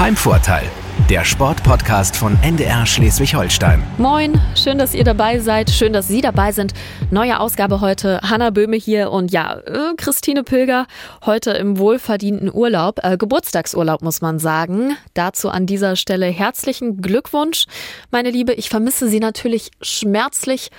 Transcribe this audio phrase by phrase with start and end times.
[0.00, 0.64] Heimvorteil,
[1.10, 3.82] der Sportpodcast von NDR Schleswig-Holstein.
[3.98, 6.72] Moin, schön, dass ihr dabei seid, schön, dass Sie dabei sind.
[7.10, 10.86] Neue Ausgabe heute, Hanna Böhme hier und ja, äh, Christine Pilger
[11.26, 14.96] heute im wohlverdienten Urlaub, äh, Geburtstagsurlaub muss man sagen.
[15.12, 17.66] Dazu an dieser Stelle herzlichen Glückwunsch,
[18.10, 18.54] meine Liebe.
[18.54, 20.70] Ich vermisse Sie natürlich schmerzlich,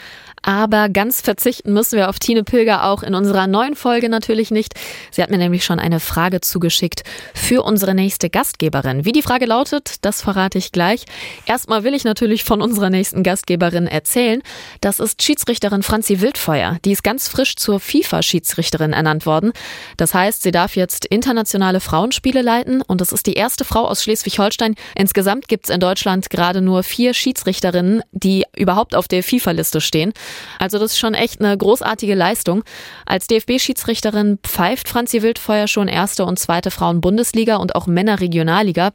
[0.41, 4.73] aber ganz verzichten müssen wir auf Tine Pilger auch in unserer neuen Folge natürlich nicht.
[5.11, 7.03] Sie hat mir nämlich schon eine Frage zugeschickt
[7.33, 9.05] für unsere nächste Gastgeberin.
[9.05, 11.05] Wie die Frage lautet, das verrate ich gleich.
[11.45, 14.41] Erstmal will ich natürlich von unserer nächsten Gastgeberin erzählen.
[14.81, 16.77] Das ist Schiedsrichterin Franzi Wildfeuer.
[16.85, 19.51] Die ist ganz frisch zur FIFA-Schiedsrichterin ernannt worden.
[19.97, 24.03] Das heißt, sie darf jetzt internationale Frauenspiele leiten und das ist die erste Frau aus
[24.03, 24.75] Schleswig-Holstein.
[24.95, 30.13] Insgesamt gibt es in Deutschland gerade nur vier Schiedsrichterinnen, die überhaupt auf der FIFA-Liste stehen.
[30.59, 32.63] Also das ist schon echt eine großartige Leistung.
[33.05, 38.91] Als DFB-Schiedsrichterin pfeift Franzi Wildfeuer schon erste und zweite Frauen-Bundesliga und auch Männer-Regionalliga.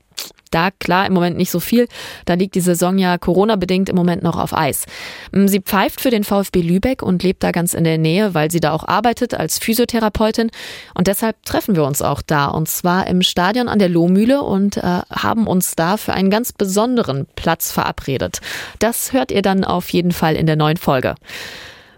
[0.50, 1.88] Da klar im Moment nicht so viel.
[2.24, 4.86] Da liegt die Saison ja Corona-bedingt im Moment noch auf Eis.
[5.32, 8.50] Mm, sie pfeift für den VfB Lübeck und lebt da ganz in der Nähe, weil
[8.50, 10.50] sie da auch arbeitet als Physiotherapeutin.
[10.94, 12.46] Und deshalb treffen wir uns auch da.
[12.46, 16.52] Und zwar im Stadion an der Lohmühle und äh, haben uns da für einen ganz
[16.52, 18.40] besonderen Platz verabredet.
[18.78, 21.16] Das hört ihr dann auf jeden Fall in der neuen Folge.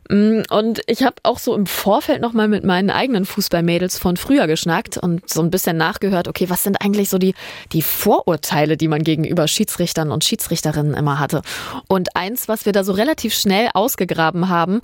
[0.09, 4.47] Mm, und ich habe auch so im Vorfeld nochmal mit meinen eigenen Fußballmädels von früher
[4.47, 7.35] geschnackt und so ein bisschen nachgehört, okay, was sind eigentlich so die,
[7.73, 11.43] die Vorurteile, die man gegenüber Schiedsrichtern und Schiedsrichterinnen immer hatte.
[11.89, 14.81] Und eins, was wir da so relativ schnell ausgegraben haben,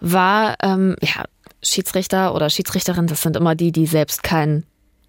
[0.00, 1.24] war, ähm, ja,
[1.62, 4.64] Schiedsrichter oder Schiedsrichterin, das sind immer die, die selbst kein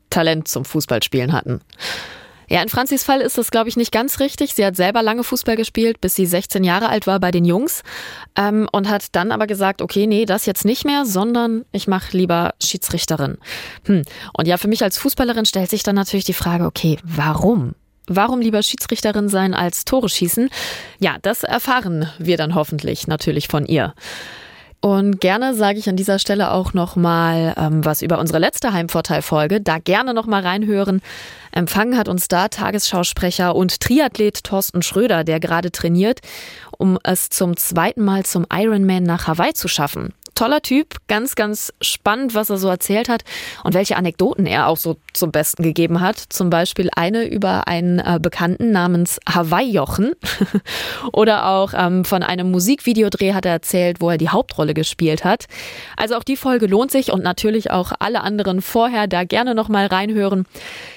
[0.10, 1.62] Talent zum Fußballspielen hatten.
[2.50, 4.54] Ja, in Franzis Fall ist das, glaube ich, nicht ganz richtig.
[4.54, 7.84] Sie hat selber lange Fußball gespielt, bis sie 16 Jahre alt war bei den Jungs
[8.38, 12.16] ähm, und hat dann aber gesagt, okay, nee, das jetzt nicht mehr, sondern ich mache
[12.16, 13.38] lieber Schiedsrichterin.
[13.86, 14.04] Hm.
[14.34, 17.76] Und ja, für mich als Fußballerin stellt sich dann natürlich die Frage, okay, warum?
[18.08, 20.50] Warum lieber Schiedsrichterin sein als Tore schießen?
[21.00, 23.94] Ja, das erfahren wir dann hoffentlich natürlich von ihr.
[24.80, 28.74] Und gerne sage ich an dieser Stelle auch noch mal ähm, was über unsere letzte
[28.74, 29.60] Heimvorteilfolge.
[29.60, 31.02] Da gerne noch mal reinhören.
[31.52, 36.20] Empfangen hat uns da Tagesschausprecher und Triathlet Thorsten Schröder, der gerade trainiert,
[36.78, 41.74] um es zum zweiten Mal zum Ironman nach Hawaii zu schaffen toller Typ, ganz, ganz
[41.82, 43.24] spannend, was er so erzählt hat
[43.64, 46.20] und welche Anekdoten er auch so zum Besten gegeben hat.
[46.30, 50.14] Zum Beispiel eine über einen äh, Bekannten namens Hawaii-Jochen
[51.12, 55.46] oder auch ähm, von einem Musikvideodreh hat er erzählt, wo er die Hauptrolle gespielt hat.
[55.98, 59.88] Also auch die Folge lohnt sich und natürlich auch alle anderen vorher da gerne nochmal
[59.88, 60.46] reinhören.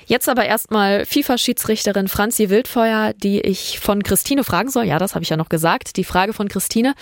[0.05, 4.84] Jetzt aber erstmal FIFA-Schiedsrichterin Franzi Wildfeuer, die ich von Christine fragen soll.
[4.84, 5.97] Ja, das habe ich ja noch gesagt.
[5.97, 6.95] Die Frage von Christine.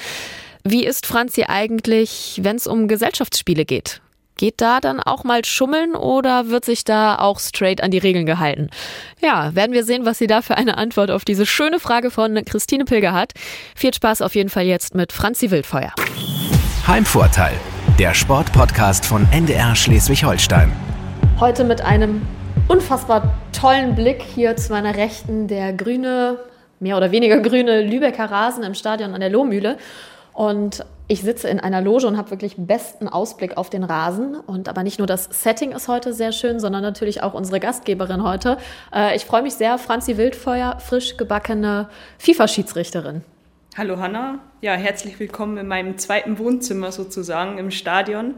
[0.65, 4.01] Wie ist Franzi eigentlich, wenn es um Gesellschaftsspiele geht?
[4.37, 8.25] Geht da dann auch mal schummeln oder wird sich da auch straight an die Regeln
[8.25, 8.71] gehalten?
[9.21, 12.45] Ja, werden wir sehen, was sie da für eine Antwort auf diese schöne Frage von
[12.45, 13.33] Christine Pilger hat.
[13.75, 15.93] Viel Spaß auf jeden Fall jetzt mit Franzi Wildfeuer.
[16.87, 17.55] Heimvorteil,
[17.99, 20.73] der Sportpodcast von NDR Schleswig-Holstein.
[21.41, 22.23] Heute mit einem
[22.69, 26.39] unfassbar tollen Blick hier zu meiner Rechten, der grüne,
[26.79, 29.79] mehr oder weniger grüne Lübecker Rasen im Stadion an der Lohmühle.
[30.39, 34.37] Und ich sitze in einer Loge und habe wirklich besten Ausblick auf den Rasen.
[34.37, 38.23] Und aber nicht nur das Setting ist heute sehr schön, sondern natürlich auch unsere Gastgeberin
[38.23, 38.57] heute.
[38.95, 41.89] Äh, ich freue mich sehr, Franzi Wildfeuer, frisch gebackene
[42.19, 43.23] FIFA-Schiedsrichterin.
[43.77, 48.35] Hallo Hanna, ja, herzlich willkommen in meinem zweiten Wohnzimmer sozusagen im Stadion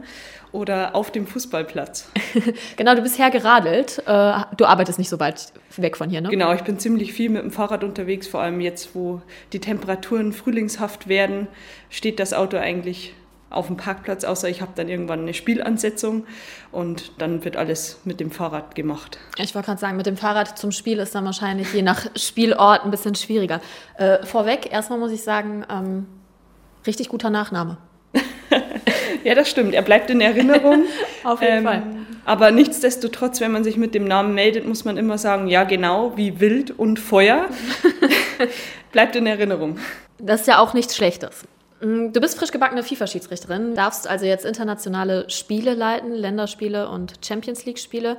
[0.51, 2.11] oder auf dem Fußballplatz.
[2.75, 4.03] genau, du bist hergeradelt.
[4.05, 6.29] Äh, du arbeitest nicht so weit weg von hier, ne?
[6.29, 9.21] Genau, ich bin ziemlich viel mit dem Fahrrad unterwegs, vor allem jetzt, wo
[9.53, 11.47] die Temperaturen frühlingshaft werden,
[11.89, 13.15] steht das Auto eigentlich
[13.51, 16.25] auf dem Parkplatz, außer ich habe dann irgendwann eine Spielansetzung
[16.71, 19.19] und dann wird alles mit dem Fahrrad gemacht.
[19.37, 22.83] Ich wollte gerade sagen, mit dem Fahrrad zum Spiel ist dann wahrscheinlich je nach Spielort
[22.83, 23.61] ein bisschen schwieriger.
[23.97, 26.07] Äh, vorweg, erstmal muss ich sagen, ähm,
[26.87, 27.77] richtig guter Nachname.
[29.23, 29.73] ja, das stimmt.
[29.73, 30.85] Er bleibt in Erinnerung.
[31.23, 31.83] Auf jeden ähm, Fall.
[32.25, 36.15] Aber nichtsdestotrotz, wenn man sich mit dem Namen meldet, muss man immer sagen, ja genau,
[36.15, 37.47] wie Wild und Feuer.
[38.91, 39.77] bleibt in Erinnerung.
[40.19, 41.43] Das ist ja auch nichts Schlechtes.
[41.81, 47.65] Mm, du bist frisch gebackene FIFA-Schiedsrichterin, darfst also jetzt internationale Spiele leiten, Länderspiele und Champions
[47.65, 48.17] League-Spiele.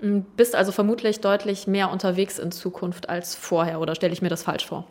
[0.00, 4.28] Mm, bist also vermutlich deutlich mehr unterwegs in Zukunft als vorher, oder stelle ich mir
[4.28, 4.86] das falsch vor?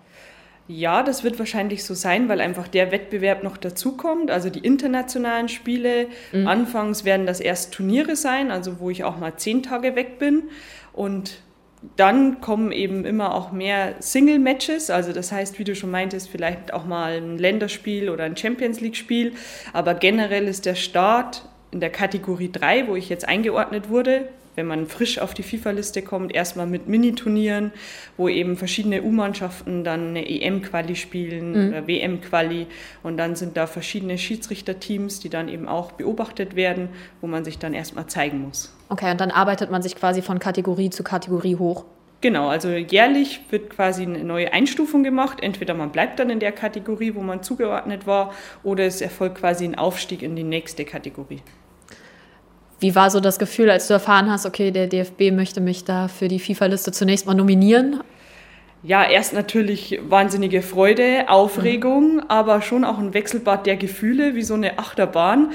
[0.69, 4.30] Ja, das wird wahrscheinlich so sein, weil einfach der Wettbewerb noch dazukommt.
[4.31, 6.07] Also die internationalen Spiele.
[6.33, 6.45] Mhm.
[6.45, 10.44] Anfangs werden das erst Turniere sein, also wo ich auch mal zehn Tage weg bin.
[10.92, 11.39] Und
[11.95, 16.74] dann kommen eben immer auch mehr Single-Matches, also das heißt, wie du schon meintest, vielleicht
[16.74, 19.34] auch mal ein Länderspiel oder ein Champions League-Spiel,
[19.74, 24.65] aber generell ist der Start in der Kategorie 3, wo ich jetzt eingeordnet wurde, wenn
[24.65, 27.71] man frisch auf die FIFA-Liste kommt, erstmal mit Mini-Turnieren,
[28.18, 31.69] wo eben verschiedene U-Mannschaften dann eine EM-Quali spielen mhm.
[31.69, 32.65] oder WM-Quali
[33.04, 36.89] und dann sind da verschiedene Schiedsrichterteams, die dann eben auch beobachtet werden,
[37.21, 38.75] wo man sich dann erstmal zeigen muss.
[38.89, 41.86] Okay, und dann arbeitet man sich quasi von Kategorie zu Kategorie hoch.
[42.21, 45.38] Genau, also jährlich wird quasi eine neue Einstufung gemacht.
[45.44, 48.33] Entweder man bleibt dann in der Kategorie, wo man zugeordnet war,
[48.63, 51.42] oder es erfolgt quasi ein Aufstieg in die nächste Kategorie.
[52.79, 56.07] Wie war so das Gefühl, als du erfahren hast, okay, der DFB möchte mich da
[56.07, 58.01] für die FIFA-Liste zunächst mal nominieren?
[58.83, 62.24] Ja, erst natürlich wahnsinnige Freude, Aufregung, mhm.
[62.27, 65.51] aber schon auch ein Wechselbad der Gefühle, wie so eine Achterbahn.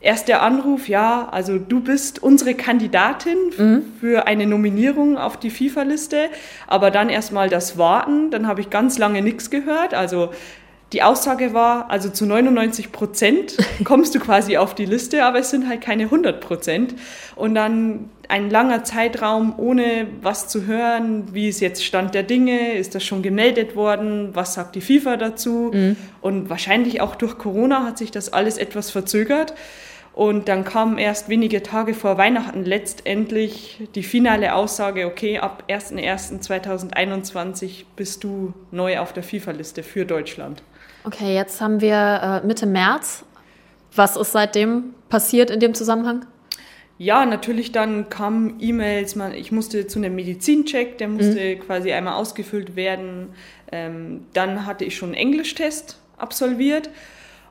[0.00, 3.82] Erst der Anruf, ja, also du bist unsere Kandidatin mhm.
[4.00, 6.28] für eine Nominierung auf die FIFA-Liste,
[6.66, 9.94] aber dann erstmal das Warten, dann habe ich ganz lange nichts gehört.
[9.94, 10.30] Also
[10.92, 15.50] die Aussage war, also zu 99 Prozent kommst du quasi auf die Liste, aber es
[15.50, 16.94] sind halt keine 100 Prozent.
[17.34, 22.74] Und dann ein langer Zeitraum ohne was zu hören, wie ist jetzt Stand der Dinge,
[22.74, 25.70] ist das schon gemeldet worden, was sagt die FIFA dazu?
[25.72, 25.96] Mhm.
[26.20, 29.54] Und wahrscheinlich auch durch Corona hat sich das alles etwas verzögert.
[30.14, 37.86] Und dann kam erst wenige Tage vor Weihnachten letztendlich die finale Aussage, okay, ab 01.01.2021
[37.96, 40.62] bist du neu auf der FIFA-Liste für Deutschland.
[41.04, 43.24] Okay, jetzt haben wir äh, Mitte März.
[43.94, 46.24] Was ist seitdem passiert in dem Zusammenhang?
[46.98, 51.60] Ja, natürlich dann kamen E-Mails, ich musste zu einem Medizincheck, der musste mhm.
[51.60, 53.30] quasi einmal ausgefüllt werden.
[53.72, 56.90] Ähm, dann hatte ich schon einen Englischtest absolviert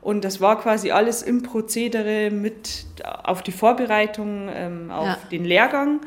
[0.00, 5.18] und das war quasi alles im Prozedere mit auf die Vorbereitung ähm, auf ja.
[5.30, 6.00] den Lehrgang,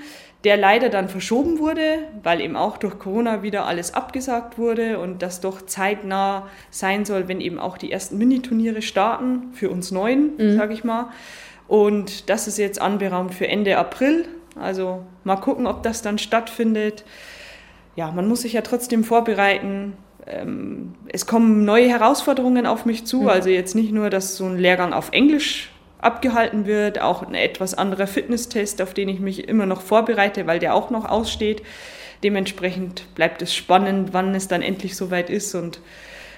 [0.46, 5.22] der leider dann verschoben wurde, weil eben auch durch Corona wieder alles abgesagt wurde und
[5.22, 10.38] das doch zeitnah sein soll, wenn eben auch die ersten Miniturniere starten, für uns Neuen,
[10.38, 10.56] mhm.
[10.56, 11.10] sage ich mal.
[11.68, 14.26] Und das ist jetzt anberaumt für Ende April.
[14.60, 17.04] Also mal gucken, ob das dann stattfindet.
[17.96, 19.94] Ja, man muss sich ja trotzdem vorbereiten
[20.28, 23.22] ähm, es kommen neue Herausforderungen auf mich zu.
[23.22, 23.30] Mhm.
[23.30, 25.70] Also jetzt nicht nur, dass so ein Lehrgang auf Englisch
[26.06, 30.60] abgehalten wird, auch ein etwas anderer Fitnesstest, auf den ich mich immer noch vorbereite, weil
[30.60, 31.62] der auch noch aussteht.
[32.24, 35.80] Dementsprechend bleibt es spannend, wann es dann endlich soweit ist und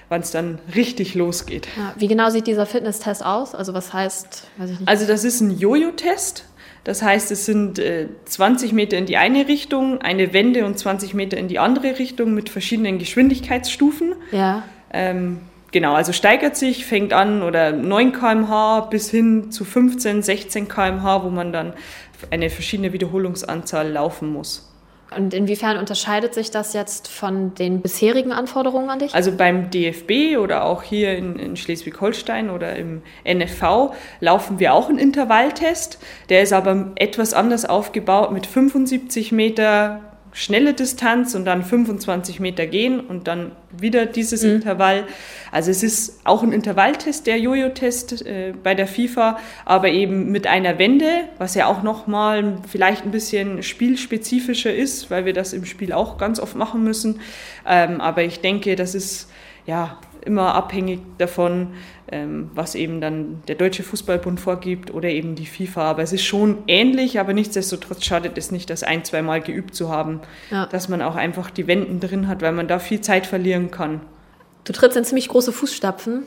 [0.10, 1.68] wann es dann richtig losgeht.
[1.78, 3.54] Ja, wie genau sieht dieser Fitnesstest aus?
[3.54, 4.90] Also was heißt, weiß ich nicht.
[4.90, 6.46] Also das ist ein Jojo-Test.
[6.84, 11.14] Das heißt, es sind äh, 20 Meter in die eine Richtung, eine Wende und 20
[11.14, 14.16] Meter in die andere Richtung mit verschiedenen Geschwindigkeitsstufen.
[14.32, 14.64] Ja.
[14.94, 15.42] Ähm,
[15.72, 21.24] genau, also steigert sich, fängt an oder 9 km/h bis hin zu 15, 16 km/h,
[21.24, 21.74] wo man dann
[22.32, 24.68] eine verschiedene Wiederholungsanzahl laufen muss.
[25.16, 29.16] Und inwiefern unterscheidet sich das jetzt von den bisherigen Anforderungen an dich?
[29.16, 34.90] Also beim DFB oder auch hier in, in Schleswig-Holstein oder im NFV laufen wir auch
[34.90, 36.00] einen Intervalltest.
[36.28, 40.02] Der ist aber etwas anders aufgebaut mit 75 Meter
[40.38, 44.58] schnelle Distanz und dann 25 Meter gehen und dann wieder dieses mhm.
[44.58, 45.06] Intervall.
[45.52, 50.46] Also es ist auch ein Intervalltest, der Jojo-Test äh, bei der FIFA, aber eben mit
[50.46, 51.08] einer Wende,
[51.40, 56.20] was ja auch nochmal vielleicht ein bisschen spielspezifischer ist, weil wir das im Spiel auch
[56.20, 57.20] ganz oft machen müssen.
[57.66, 59.32] Ähm, aber ich denke, das ist
[59.66, 61.70] ja immer abhängig davon,
[62.12, 65.90] ähm, was eben dann der Deutsche Fußballbund vorgibt oder eben die FIFA.
[65.90, 69.74] Aber es ist schon ähnlich, aber nichtsdestotrotz schadet es nicht, das ein, zwei Mal geübt
[69.74, 70.22] zu haben,
[70.52, 70.68] ja.
[70.68, 74.02] dass man auch einfach die Wenden drin hat, weil man da viel Zeit verlieren kann.
[74.66, 76.24] Du trittst in ziemlich große Fußstapfen.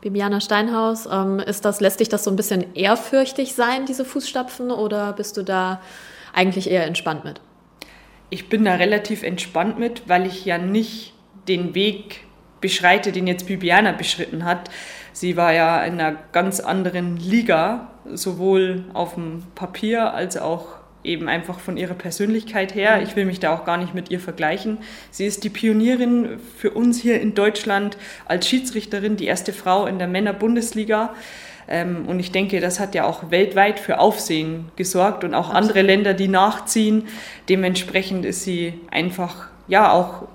[0.00, 4.70] Bibiana Steinhaus, ähm, ist das, lässt dich das so ein bisschen ehrfürchtig sein, diese Fußstapfen,
[4.70, 5.82] oder bist du da
[6.32, 7.42] eigentlich eher entspannt mit?
[8.30, 11.12] Ich bin da relativ entspannt mit, weil ich ja nicht
[11.48, 12.24] den Weg
[12.60, 14.70] beschreite, den jetzt Bibiana beschritten hat.
[15.12, 21.28] Sie war ja in einer ganz anderen Liga, sowohl auf dem Papier als auch eben
[21.28, 23.02] einfach von ihrer Persönlichkeit her.
[23.02, 24.78] Ich will mich da auch gar nicht mit ihr vergleichen.
[25.10, 29.98] Sie ist die Pionierin für uns hier in Deutschland als Schiedsrichterin, die erste Frau in
[29.98, 31.14] der Männerbundesliga.
[31.68, 35.82] Ähm, und ich denke, das hat ja auch weltweit für Aufsehen gesorgt und auch andere
[35.82, 37.04] Länder, die nachziehen.
[37.48, 40.28] Dementsprechend ist sie einfach ja auch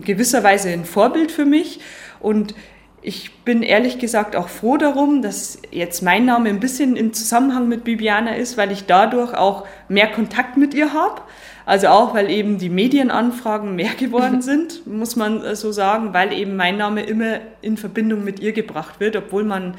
[0.00, 1.80] gewisserweise ein Vorbild für mich
[2.20, 2.54] und
[3.00, 7.68] ich bin ehrlich gesagt auch froh darum, dass jetzt mein Name ein bisschen im Zusammenhang
[7.68, 11.22] mit Bibiana ist, weil ich dadurch auch mehr Kontakt mit ihr habe.
[11.64, 16.56] Also auch, weil eben die Medienanfragen mehr geworden sind, muss man so sagen, weil eben
[16.56, 19.76] mein Name immer in Verbindung mit ihr gebracht wird, obwohl man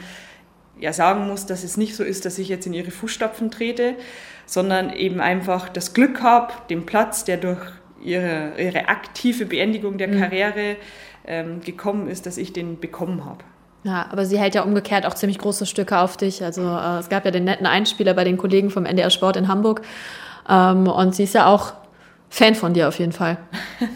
[0.80, 3.96] ja sagen muss, dass es nicht so ist, dass ich jetzt in ihre Fußstapfen trete,
[4.46, 7.60] sondern eben einfach das Glück habe, den Platz, der durch
[8.02, 10.20] ihre, ihre aktive Beendigung der mhm.
[10.20, 10.76] Karriere
[11.26, 13.44] ähm, gekommen ist, dass ich den bekommen habe.
[13.84, 16.44] Ja, aber sie hält ja umgekehrt auch ziemlich große Stücke auf dich.
[16.44, 19.48] Also äh, es gab ja den netten Einspieler bei den Kollegen vom NDR Sport in
[19.48, 19.82] Hamburg,
[20.50, 21.74] Ähm, und sie ist ja auch
[22.30, 23.38] Fan von dir auf jeden Fall.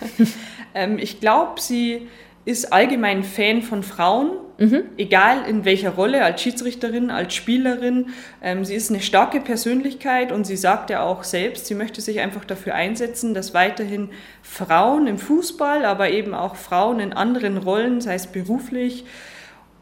[0.76, 2.08] ähm, ich glaube, sie
[2.46, 4.84] ist allgemein Fan von Frauen, mhm.
[4.98, 8.08] egal in welcher Rolle, als Schiedsrichterin, als Spielerin.
[8.42, 12.20] Ähm, sie ist eine starke Persönlichkeit und sie sagt ja auch selbst, sie möchte sich
[12.20, 14.10] einfach dafür einsetzen, dass weiterhin
[14.42, 19.06] Frauen im Fußball, aber eben auch Frauen in anderen Rollen, sei es beruflich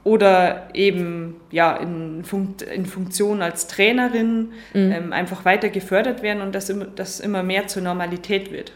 [0.03, 4.91] oder eben ja, in, Funkt, in Funktion als Trainerin, mhm.
[4.91, 8.71] ähm, einfach weiter gefördert werden und dass das immer mehr zur Normalität wird.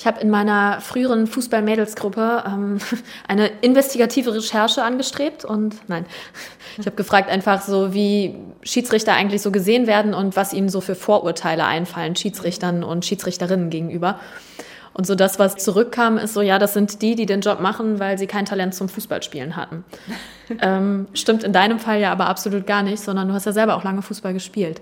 [0.00, 2.78] Ich habe in meiner früheren Fußball-Mädelsgruppe ähm,
[3.28, 6.06] eine investigative Recherche angestrebt und nein,
[6.78, 10.80] ich habe gefragt einfach so, wie Schiedsrichter eigentlich so gesehen werden und was ihnen so
[10.80, 14.18] für Vorurteile einfallen, Schiedsrichtern und Schiedsrichterinnen gegenüber.
[14.94, 18.00] Und so das, was zurückkam, ist so, ja, das sind die, die den Job machen,
[18.00, 19.84] weil sie kein Talent zum Fußballspielen hatten.
[20.62, 23.76] ähm, stimmt in deinem Fall ja aber absolut gar nicht, sondern du hast ja selber
[23.76, 24.80] auch lange Fußball gespielt.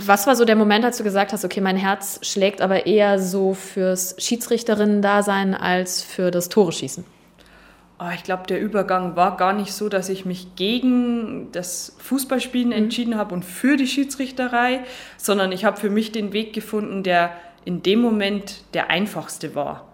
[0.00, 3.18] Was war so der Moment, als du gesagt hast, okay, mein Herz schlägt aber eher
[3.18, 7.04] so fürs Schiedsrichterinnen-Dasein als für das Tore-Schießen?
[8.00, 12.68] Oh, ich glaube, der Übergang war gar nicht so, dass ich mich gegen das Fußballspielen
[12.68, 12.74] mhm.
[12.74, 14.84] entschieden habe und für die Schiedsrichterei,
[15.16, 17.32] sondern ich habe für mich den Weg gefunden, der
[17.64, 19.88] in dem Moment der einfachste war.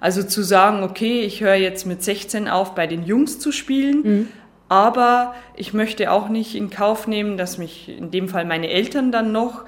[0.00, 4.02] Also zu sagen, okay, ich höre jetzt mit 16 auf, bei den Jungs zu spielen,
[4.02, 4.28] mhm.
[4.70, 9.10] Aber ich möchte auch nicht in Kauf nehmen, dass mich in dem Fall meine Eltern
[9.10, 9.64] dann noch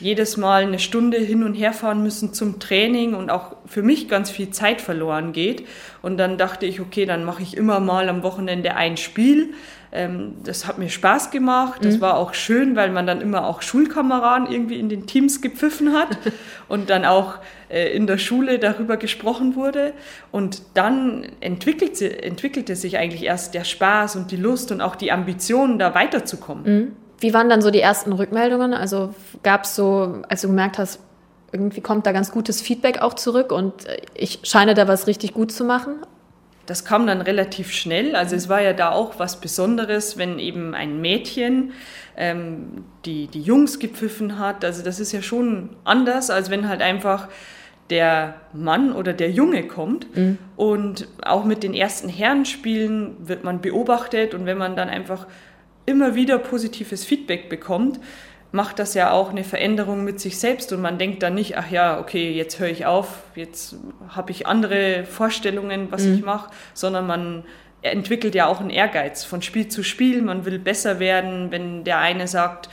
[0.00, 4.08] jedes Mal eine Stunde hin und her fahren müssen zum Training und auch für mich
[4.08, 5.66] ganz viel Zeit verloren geht.
[6.02, 9.54] Und dann dachte ich, okay, dann mache ich immer mal am Wochenende ein Spiel.
[9.92, 11.84] Ähm, das hat mir Spaß gemacht.
[11.84, 12.00] Das mhm.
[12.00, 16.18] war auch schön, weil man dann immer auch Schulkameraden irgendwie in den Teams gepfiffen hat
[16.68, 17.36] und dann auch
[17.68, 19.94] äh, in der Schule darüber gesprochen wurde.
[20.32, 25.12] Und dann entwickelte, entwickelte sich eigentlich erst der Spaß und die Lust und auch die
[25.12, 26.96] Ambition, da weiterzukommen.
[27.24, 28.74] Wie waren dann so die ersten Rückmeldungen?
[28.74, 31.00] Also gab es so, als du gemerkt hast,
[31.52, 35.32] irgendwie kommt da ganz gutes Feedback auch zurück und äh, ich scheine da was richtig
[35.32, 35.94] gut zu machen?
[36.66, 38.14] Das kam dann relativ schnell.
[38.14, 41.72] Also es war ja da auch was Besonderes, wenn eben ein Mädchen
[42.18, 44.62] ähm, die, die Jungs gepfiffen hat.
[44.62, 47.28] Also das ist ja schon anders, als wenn halt einfach
[47.88, 50.14] der Mann oder der Junge kommt.
[50.14, 50.36] Mhm.
[50.56, 55.26] Und auch mit den ersten Herrenspielen wird man beobachtet und wenn man dann einfach
[55.86, 58.00] immer wieder positives Feedback bekommt,
[58.52, 61.70] macht das ja auch eine Veränderung mit sich selbst und man denkt dann nicht, ach
[61.70, 63.76] ja, okay, jetzt höre ich auf, jetzt
[64.08, 66.14] habe ich andere Vorstellungen, was mhm.
[66.14, 67.44] ich mache, sondern man
[67.82, 71.98] entwickelt ja auch einen Ehrgeiz von Spiel zu Spiel, man will besser werden, wenn der
[71.98, 72.70] eine sagt,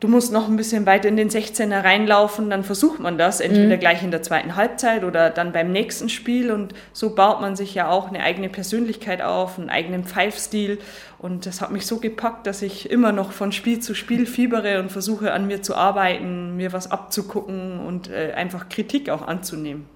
[0.00, 3.76] du musst noch ein bisschen weiter in den 16er reinlaufen, dann versucht man das, entweder
[3.76, 3.80] mhm.
[3.80, 6.50] gleich in der zweiten Halbzeit oder dann beim nächsten Spiel.
[6.50, 10.78] Und so baut man sich ja auch eine eigene Persönlichkeit auf, einen eigenen Pfeifstil.
[11.18, 14.80] Und das hat mich so gepackt, dass ich immer noch von Spiel zu Spiel fiebere
[14.80, 19.86] und versuche an mir zu arbeiten, mir was abzugucken und äh, einfach Kritik auch anzunehmen.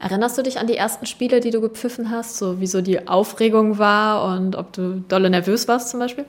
[0.00, 3.06] Erinnerst du dich an die ersten Spiele, die du gepfiffen hast, so wie so die
[3.06, 6.24] Aufregung war und ob du dolle nervös warst zum Beispiel?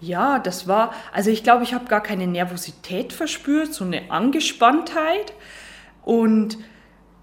[0.00, 5.34] Ja, das war, also ich glaube, ich habe gar keine Nervosität verspürt, so eine Angespanntheit.
[6.02, 6.58] Und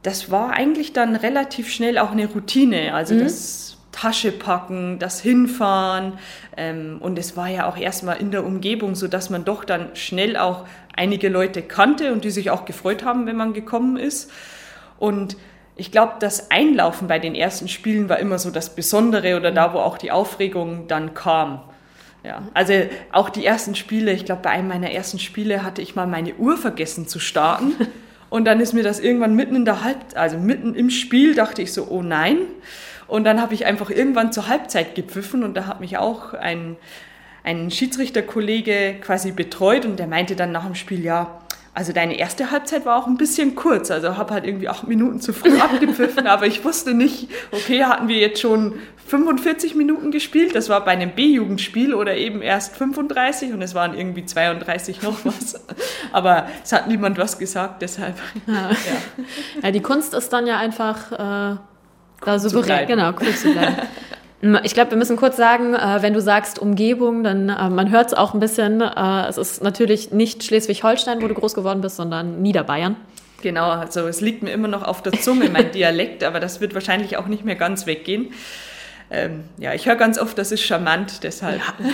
[0.03, 2.93] das war eigentlich dann relativ schnell auch eine Routine.
[2.93, 3.19] Also mhm.
[3.19, 6.19] das Tasche packen, das Hinfahren.
[6.55, 10.37] Ähm, und es war ja auch erstmal in der Umgebung, sodass man doch dann schnell
[10.37, 10.65] auch
[10.95, 14.31] einige Leute kannte und die sich auch gefreut haben, wenn man gekommen ist.
[14.99, 15.35] Und
[15.75, 19.73] ich glaube, das Einlaufen bei den ersten Spielen war immer so das Besondere oder da,
[19.73, 21.61] wo auch die Aufregung dann kam.
[22.27, 22.73] Ja, also
[23.13, 26.35] auch die ersten Spiele, ich glaube, bei einem meiner ersten Spiele hatte ich mal meine
[26.35, 27.73] Uhr vergessen zu starten.
[28.29, 31.61] Und dann ist mir das irgendwann mitten in der Halb, also mitten im Spiel, dachte
[31.61, 32.39] ich so, oh nein.
[33.07, 36.75] Und dann habe ich einfach irgendwann zur Halbzeit gepfiffen und da hat mich auch ein,
[37.45, 41.39] ein Schiedsrichterkollege quasi betreut und der meinte dann nach dem Spiel, ja,
[41.77, 43.91] also deine erste Halbzeit war auch ein bisschen kurz.
[43.91, 48.07] Also habe halt irgendwie acht Minuten zu früh abgepfiffen, aber ich wusste nicht, okay, hatten
[48.07, 50.55] wir jetzt schon 45 Minuten gespielt.
[50.55, 55.23] Das war bei einem B-Jugendspiel oder eben erst 35 und es waren irgendwie 32 noch
[55.23, 55.63] was.
[56.11, 58.15] Aber es hat niemand was gesagt, deshalb.
[58.47, 58.77] Ja, ja.
[59.61, 61.57] ja die Kunst ist dann ja einfach äh,
[62.25, 63.75] da souverän, genau, cool zu bleiben.
[64.63, 68.07] Ich glaube, wir müssen kurz sagen, äh, wenn du sagst Umgebung, dann äh, man hört
[68.07, 68.81] es auch ein bisschen.
[68.81, 72.97] Äh, es ist natürlich nicht Schleswig-Holstein, wo du groß geworden bist, sondern Niederbayern.
[73.41, 76.75] Genau, also es liegt mir immer noch auf der Zunge, mein Dialekt, aber das wird
[76.75, 78.33] wahrscheinlich auch nicht mehr ganz weggehen.
[79.09, 81.59] Ähm, ja, ich höre ganz oft, das ist charmant, deshalb.
[81.59, 81.87] Ja.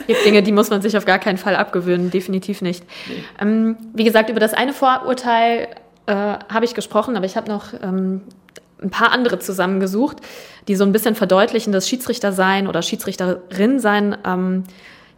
[0.00, 2.84] Es gibt Dinge, die muss man sich auf gar keinen Fall abgewöhnen, definitiv nicht.
[3.08, 3.24] Nee.
[3.40, 5.68] Ähm, wie gesagt, über das eine Vorurteil
[6.06, 8.22] äh, habe ich gesprochen, aber ich habe noch ähm,
[8.82, 10.18] ein paar andere zusammengesucht,
[10.68, 14.64] die so ein bisschen verdeutlichen, dass Schiedsrichter sein oder Schiedsrichterin sein ähm,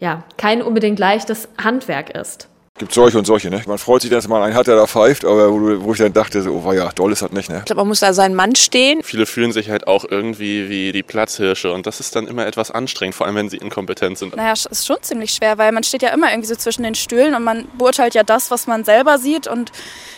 [0.00, 2.48] ja, kein unbedingt leichtes Handwerk ist.
[2.82, 3.48] Gibt solche und solche.
[3.48, 3.62] Ne?
[3.66, 6.12] Man freut sich, dass man einen hat, der da pfeift, aber wo, wo ich dann
[6.12, 7.48] dachte, so, oh ja, doll ist das nicht.
[7.48, 7.58] Ne?
[7.58, 9.02] Ich glaube, man muss da seinen Mann stehen.
[9.04, 12.72] Viele fühlen sich halt auch irgendwie wie die Platzhirsche und das ist dann immer etwas
[12.72, 14.34] anstrengend, vor allem wenn sie inkompetent sind.
[14.34, 16.96] Naja, es ist schon ziemlich schwer, weil man steht ja immer irgendwie so zwischen den
[16.96, 19.70] Stühlen und man beurteilt ja das, was man selber sieht und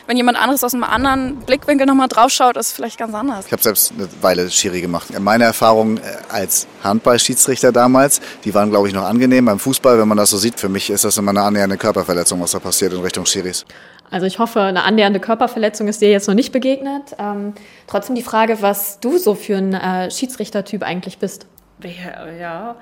[0.07, 3.47] wenn jemand anderes aus einem anderen Blickwinkel nochmal draufschaut, ist es vielleicht ganz anders.
[3.47, 5.19] Ich habe selbst eine Weile Schiri gemacht.
[5.19, 9.47] Meine Erfahrungen äh, als Handballschiedsrichter damals, die waren, glaube ich, noch angenehm.
[9.47, 12.41] Beim Fußball, wenn man das so sieht, für mich ist das immer eine annähernde Körperverletzung,
[12.41, 13.65] was da passiert in Richtung Schiris.
[14.11, 17.17] Also ich hoffe, eine annähernde Körperverletzung ist dir jetzt noch nicht begegnet.
[17.19, 17.55] Ähm,
[17.87, 21.47] trotzdem die Frage, was du so für ein äh, Schiedsrichtertyp eigentlich bist.
[21.83, 22.77] Ja, ja,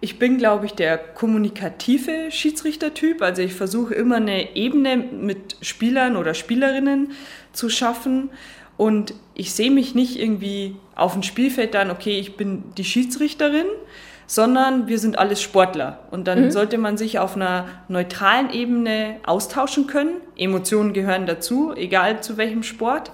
[0.00, 3.20] ich bin, glaube ich, der kommunikative Schiedsrichtertyp.
[3.20, 7.12] Also ich versuche immer eine Ebene mit Spielern oder Spielerinnen
[7.52, 8.30] zu schaffen.
[8.76, 13.66] Und ich sehe mich nicht irgendwie auf dem Spielfeld dann, okay, ich bin die Schiedsrichterin,
[14.28, 16.00] sondern wir sind alles Sportler.
[16.10, 16.50] Und dann mhm.
[16.52, 20.20] sollte man sich auf einer neutralen Ebene austauschen können.
[20.38, 23.10] Emotionen gehören dazu, egal zu welchem Sport.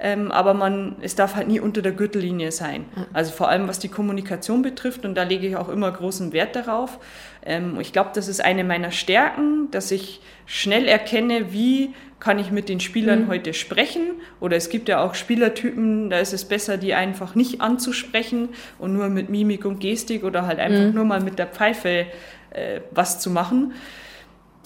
[0.00, 2.84] Ähm, aber man, es darf halt nie unter der Gürtellinie sein.
[3.12, 6.54] Also vor allem was die Kommunikation betrifft und da lege ich auch immer großen Wert
[6.54, 6.98] darauf.
[7.44, 12.50] Ähm, ich glaube, das ist eine meiner Stärken, dass ich schnell erkenne, wie kann ich
[12.50, 13.28] mit den Spielern mhm.
[13.28, 14.02] heute sprechen.
[14.40, 18.92] Oder es gibt ja auch Spielertypen, da ist es besser, die einfach nicht anzusprechen und
[18.92, 20.94] nur mit Mimik und Gestik oder halt einfach mhm.
[20.94, 22.06] nur mal mit der Pfeife
[22.50, 23.72] äh, was zu machen.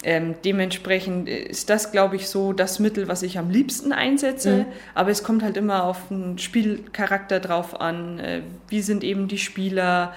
[0.03, 4.57] Ähm, dementsprechend ist das, glaube ich, so das Mittel, was ich am liebsten einsetze.
[4.57, 4.65] Mhm.
[4.95, 8.19] Aber es kommt halt immer auf den Spielcharakter drauf an.
[8.19, 10.13] Äh, wie sind eben die Spieler?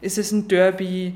[0.00, 1.14] Ist es ein Derby?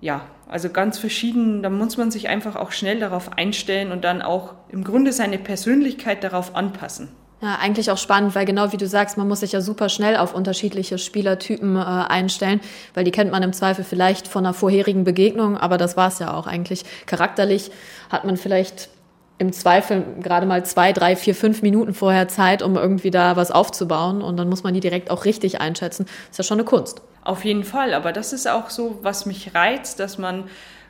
[0.00, 1.62] Ja, also ganz verschieden.
[1.62, 5.38] Da muss man sich einfach auch schnell darauf einstellen und dann auch im Grunde seine
[5.38, 7.08] Persönlichkeit darauf anpassen.
[7.42, 10.18] Ja, eigentlich auch spannend, weil genau wie du sagst, man muss sich ja super schnell
[10.18, 12.60] auf unterschiedliche Spielertypen äh, einstellen,
[12.92, 16.18] weil die kennt man im Zweifel vielleicht von einer vorherigen Begegnung, aber das war es
[16.18, 16.84] ja auch eigentlich.
[17.06, 17.70] Charakterlich
[18.10, 18.90] hat man vielleicht
[19.38, 23.50] im Zweifel gerade mal zwei, drei, vier, fünf Minuten vorher Zeit, um irgendwie da was
[23.50, 26.04] aufzubauen und dann muss man die direkt auch richtig einschätzen.
[26.30, 27.00] Ist ja schon eine Kunst.
[27.24, 30.44] Auf jeden Fall, aber das ist auch so, was mich reizt, dass man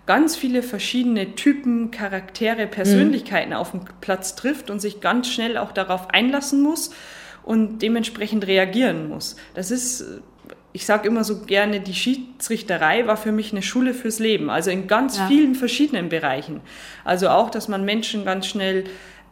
[0.06, 3.56] ganz viele verschiedene Typen, Charaktere, Persönlichkeiten mhm.
[3.56, 6.90] auf dem Platz trifft und sich ganz schnell auch darauf einlassen muss
[7.42, 9.36] und dementsprechend reagieren muss.
[9.54, 10.04] Das ist,
[10.72, 14.70] ich sage immer so gerne, die Schiedsrichterei war für mich eine Schule fürs Leben, also
[14.70, 15.26] in ganz ja.
[15.26, 16.60] vielen verschiedenen Bereichen.
[17.04, 18.84] Also auch, dass man Menschen ganz schnell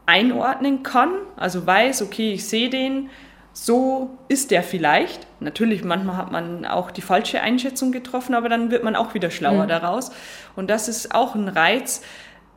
[0.06, 3.10] einordnen kann, also weiß, okay, ich sehe den,
[3.64, 5.26] so ist der vielleicht.
[5.40, 9.30] Natürlich, manchmal hat man auch die falsche Einschätzung getroffen, aber dann wird man auch wieder
[9.30, 9.68] schlauer mhm.
[9.68, 10.12] daraus.
[10.54, 12.02] Und das ist auch ein Reiz.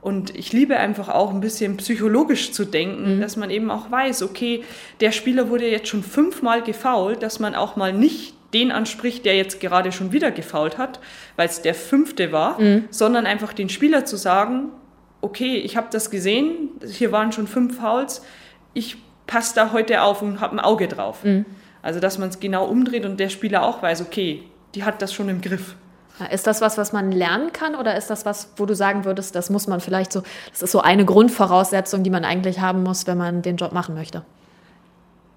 [0.01, 3.21] Und ich liebe einfach auch ein bisschen psychologisch zu denken, mhm.
[3.21, 4.63] dass man eben auch weiß, okay,
[4.99, 9.35] der Spieler wurde jetzt schon fünfmal gefault, dass man auch mal nicht den anspricht, der
[9.35, 10.99] jetzt gerade schon wieder gefault hat,
[11.35, 12.85] weil es der fünfte war, mhm.
[12.91, 14.69] sondern einfach den Spieler zu sagen,
[15.21, 18.23] okay, ich habe das gesehen, hier waren schon fünf Fouls,
[18.73, 21.23] ich passt da heute auf und habe ein Auge drauf.
[21.23, 21.45] Mhm.
[21.81, 24.43] Also, dass man es genau umdreht und der Spieler auch weiß, okay,
[24.75, 25.75] die hat das schon im Griff.
[26.29, 29.33] Ist das was, was man lernen kann oder ist das was, wo du sagen würdest,
[29.33, 33.07] das muss man vielleicht so, das ist so eine Grundvoraussetzung, die man eigentlich haben muss,
[33.07, 34.23] wenn man den Job machen möchte?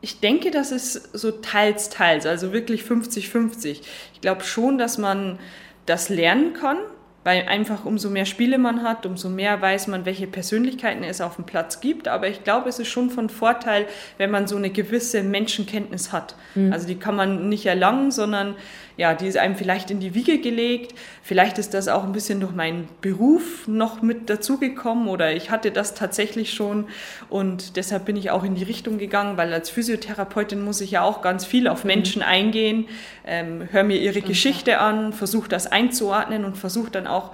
[0.02, 3.80] Ich denke, das ist so teils, teils, also wirklich 50-50.
[4.12, 5.38] Ich glaube schon, dass man
[5.86, 6.76] das lernen kann,
[7.24, 11.36] weil einfach umso mehr Spiele man hat, umso mehr weiß man, welche Persönlichkeiten es auf
[11.36, 12.06] dem Platz gibt.
[12.06, 13.86] Aber ich glaube, es ist schon von Vorteil,
[14.18, 16.36] wenn man so eine gewisse Menschenkenntnis hat.
[16.54, 16.72] Mhm.
[16.72, 18.54] Also die kann man nicht erlangen, sondern
[18.96, 20.94] ja, die ist einem vielleicht in die Wiege gelegt.
[21.22, 25.70] Vielleicht ist das auch ein bisschen durch meinen Beruf noch mit dazugekommen oder ich hatte
[25.72, 26.86] das tatsächlich schon
[27.28, 31.02] und deshalb bin ich auch in die Richtung gegangen, weil als Physiotherapeutin muss ich ja
[31.02, 31.88] auch ganz viel auf mhm.
[31.88, 32.28] Menschen mhm.
[32.28, 32.88] eingehen,
[33.26, 37.32] ähm, höre mir ihre Geschichte an, versuche das einzuordnen und versuche dann auch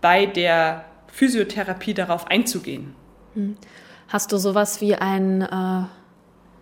[0.00, 2.94] bei der Physiotherapie darauf einzugehen.
[3.34, 3.56] Mhm.
[4.08, 5.86] Hast du sowas wie ein äh,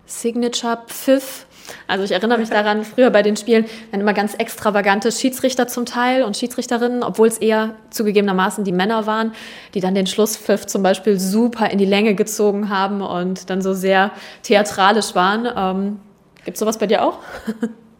[0.05, 1.45] Signature-Pfiff?
[1.87, 5.85] Also ich erinnere mich daran, früher bei den Spielen waren immer ganz extravagante Schiedsrichter zum
[5.85, 9.33] Teil und Schiedsrichterinnen, obwohl es eher zugegebenermaßen die Männer waren,
[9.73, 13.73] die dann den Schlusspfiff zum Beispiel super in die Länge gezogen haben und dann so
[13.73, 14.11] sehr
[14.43, 15.47] theatralisch waren.
[15.55, 15.99] Ähm,
[16.45, 17.19] Gibt es sowas bei dir auch?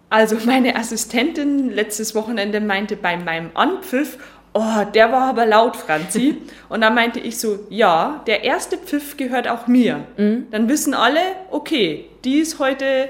[0.10, 4.20] Also meine Assistentin letztes Wochenende meinte bei meinem Anpfiff,
[4.54, 6.38] oh, der war aber laut, Franzi.
[6.70, 10.04] Und dann meinte ich so, ja, der erste Pfiff gehört auch mir.
[10.18, 10.48] Mhm.
[10.52, 13.10] Dann wissen alle, okay, die ist heute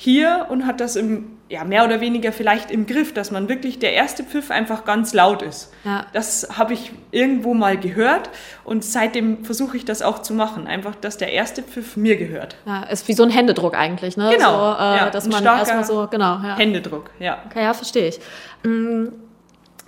[0.00, 3.80] hier und hat das im, ja, mehr oder weniger vielleicht im Griff, dass man wirklich
[3.80, 5.72] der erste Pfiff einfach ganz laut ist.
[5.82, 6.06] Ja.
[6.12, 8.30] Das habe ich irgendwo mal gehört
[8.62, 10.68] und seitdem versuche ich das auch zu machen.
[10.68, 12.54] Einfach, dass der erste Pfiff mir gehört.
[12.64, 14.30] Ja, ist wie so ein Händedruck eigentlich, ne?
[14.32, 14.72] Genau.
[14.72, 16.38] So, äh, ja, dass man erstmal so, genau.
[16.44, 16.56] Ja.
[16.56, 17.42] Händedruck, ja.
[17.50, 18.20] Okay, ja, verstehe ich.
[18.62, 19.14] Mhm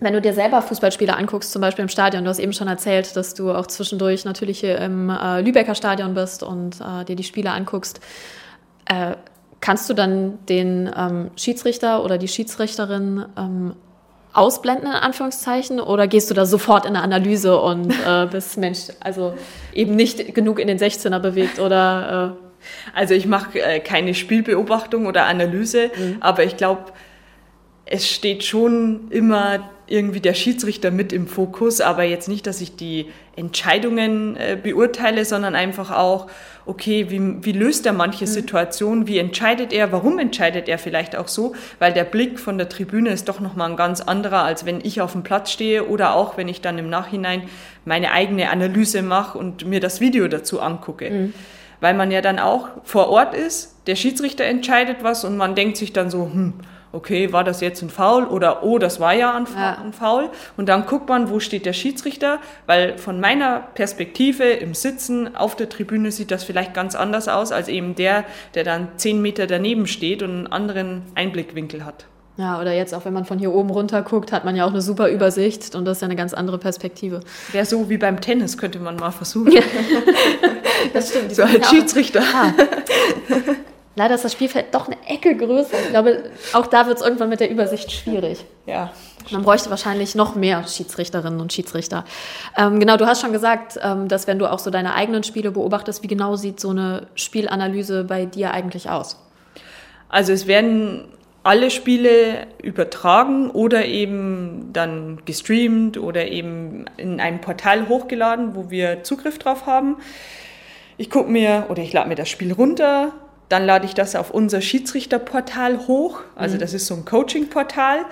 [0.01, 3.15] Wenn du dir selber Fußballspiele anguckst, zum Beispiel im Stadion, du hast eben schon erzählt,
[3.15, 7.23] dass du auch zwischendurch natürlich hier im äh, Lübecker Stadion bist und äh, dir die
[7.23, 8.01] Spiele anguckst.
[8.87, 9.15] Äh,
[9.61, 13.75] kannst du dann den ähm, Schiedsrichter oder die Schiedsrichterin ähm,
[14.33, 18.89] ausblenden, in Anführungszeichen, oder gehst du da sofort in eine Analyse und äh, bist Mensch,
[19.01, 19.35] also
[19.73, 22.51] eben nicht genug in den 16er bewegt oder äh
[22.95, 26.17] also ich mache äh, keine Spielbeobachtung oder Analyse, mhm.
[26.21, 26.93] aber ich glaube,
[27.91, 32.77] es steht schon immer irgendwie der Schiedsrichter mit im Fokus, aber jetzt nicht, dass ich
[32.77, 36.29] die Entscheidungen äh, beurteile, sondern einfach auch,
[36.65, 38.29] okay, wie, wie löst er manche mhm.
[38.29, 42.69] Situationen, wie entscheidet er, warum entscheidet er vielleicht auch so, weil der Blick von der
[42.69, 46.15] Tribüne ist doch nochmal ein ganz anderer, als wenn ich auf dem Platz stehe oder
[46.15, 47.43] auch wenn ich dann im Nachhinein
[47.85, 51.11] meine eigene Analyse mache und mir das Video dazu angucke.
[51.11, 51.35] Mhm.
[51.81, 55.79] Weil man ja dann auch vor Ort ist, der Schiedsrichter entscheidet was und man denkt
[55.79, 56.53] sich dann so, hm,
[56.93, 59.79] okay, war das jetzt ein Foul oder oh, das war ja ein, ja.
[59.83, 60.31] ein Foul.
[60.57, 65.57] Und dann guckt man, wo steht der Schiedsrichter, weil von meiner Perspektive im Sitzen auf
[65.57, 68.25] der Tribüne sieht das vielleicht ganz anders aus als eben der,
[68.55, 72.07] der dann zehn Meter daneben steht und einen anderen Einblickwinkel hat.
[72.37, 74.71] Ja, oder jetzt auch, wenn man von hier oben runter guckt, hat man ja auch
[74.71, 77.21] eine super Übersicht und das ist ja eine ganz andere Perspektive.
[77.53, 79.53] Wäre so wie beim Tennis, könnte man mal versuchen.
[80.95, 81.35] das stimmt.
[81.35, 82.23] So als Schiedsrichter.
[83.97, 85.77] Leider ist das Spielfeld doch eine Ecke größer.
[85.83, 88.45] Ich glaube, auch da wird es irgendwann mit der Übersicht schwierig.
[88.67, 88.93] Ja.
[89.31, 92.05] Man bräuchte wahrscheinlich noch mehr Schiedsrichterinnen und Schiedsrichter.
[92.57, 95.51] Ähm, genau, du hast schon gesagt, ähm, dass wenn du auch so deine eigenen Spiele
[95.51, 99.17] beobachtest, wie genau sieht so eine Spielanalyse bei dir eigentlich aus?
[100.09, 101.09] Also es werden
[101.43, 109.03] alle Spiele übertragen oder eben dann gestreamt oder eben in einem Portal hochgeladen, wo wir
[109.05, 109.97] Zugriff drauf haben.
[110.97, 113.13] Ich gucke mir oder ich lade mir das Spiel runter,
[113.51, 116.21] dann lade ich das auf unser Schiedsrichterportal hoch.
[116.37, 116.61] Also mhm.
[116.61, 118.07] das ist so ein Coaching-Portal.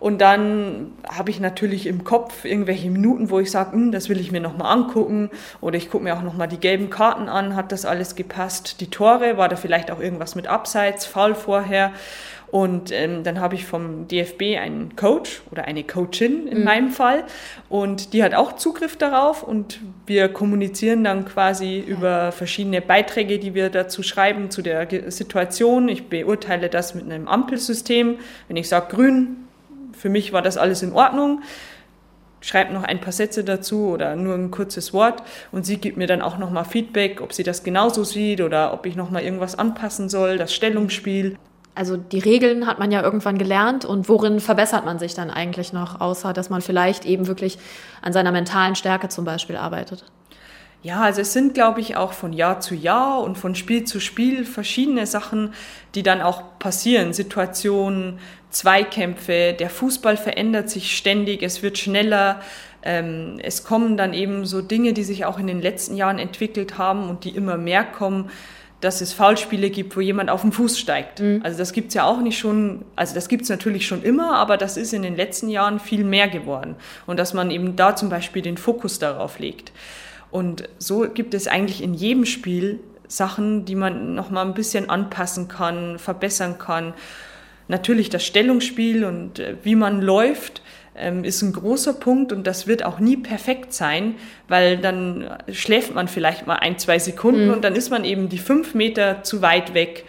[0.00, 4.18] Und dann habe ich natürlich im Kopf irgendwelche Minuten, wo ich sage, hm, das will
[4.18, 5.30] ich mir nochmal angucken.
[5.60, 8.80] Oder ich gucke mir auch nochmal die gelben Karten an, hat das alles gepasst?
[8.80, 11.92] Die Tore, war da vielleicht auch irgendwas mit Abseits, Foul vorher?
[12.50, 16.64] Und ähm, dann habe ich vom DFB einen Coach oder eine Coachin in mhm.
[16.64, 17.24] meinem Fall.
[17.68, 19.42] Und die hat auch Zugriff darauf.
[19.42, 25.88] Und wir kommunizieren dann quasi über verschiedene Beiträge, die wir dazu schreiben, zu der Situation.
[25.88, 28.16] Ich beurteile das mit einem Ampelsystem.
[28.48, 29.46] Wenn ich sage grün,
[30.00, 31.42] für mich war das alles in Ordnung
[32.42, 36.06] schreibt noch ein paar Sätze dazu oder nur ein kurzes Wort und sie gibt mir
[36.06, 40.08] dann auch nochmal Feedback, ob sie das genauso sieht oder ob ich nochmal irgendwas anpassen
[40.08, 41.36] soll, das Stellungsspiel
[41.74, 45.72] also die Regeln hat man ja irgendwann gelernt und worin verbessert man sich dann eigentlich
[45.72, 47.58] noch, außer dass man vielleicht eben wirklich
[48.02, 50.04] an seiner mentalen Stärke zum Beispiel arbeitet?
[50.82, 54.00] Ja, also es sind, glaube ich, auch von Jahr zu Jahr und von Spiel zu
[54.00, 55.52] Spiel verschiedene Sachen,
[55.94, 57.12] die dann auch passieren.
[57.12, 58.18] Situationen,
[58.50, 62.40] Zweikämpfe, der Fußball verändert sich ständig, es wird schneller.
[62.82, 66.78] Ähm, es kommen dann eben so Dinge, die sich auch in den letzten Jahren entwickelt
[66.78, 68.30] haben und die immer mehr kommen
[68.80, 71.20] dass es Foulspiele gibt, wo jemand auf den Fuß steigt.
[71.20, 71.40] Mhm.
[71.44, 74.76] Also das gibt's ja auch nicht schon, also das gibt's natürlich schon immer, aber das
[74.76, 76.76] ist in den letzten Jahren viel mehr geworden.
[77.06, 79.72] Und dass man eben da zum Beispiel den Fokus darauf legt.
[80.30, 84.88] Und so gibt es eigentlich in jedem Spiel Sachen, die man noch mal ein bisschen
[84.88, 86.94] anpassen kann, verbessern kann.
[87.66, 90.62] Natürlich das Stellungsspiel und äh, wie man läuft
[90.96, 94.16] ähm, ist ein großer Punkt und das wird auch nie perfekt sein,
[94.48, 97.52] weil dann schläft man vielleicht mal ein, zwei Sekunden mhm.
[97.54, 100.04] und dann ist man eben die fünf Meter zu weit weg.